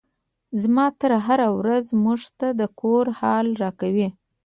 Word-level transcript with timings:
زما 0.61 0.85
تره 0.99 1.17
هره 1.27 1.47
ورځ 1.59 1.85
موږ 2.03 2.21
ته 2.39 2.47
د 2.59 2.61
کور 2.79 3.05
حال 3.19 3.47
راکوي. 3.63 4.09